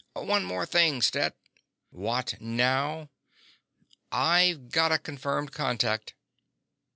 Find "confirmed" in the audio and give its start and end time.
4.97-5.51